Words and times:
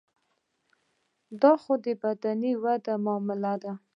دا 1.41 1.51
خو 1.61 1.73
د 1.83 1.87
بدني 2.01 2.51
ودې 2.63 2.95
معامله 3.03 3.53
ده. 3.63 3.73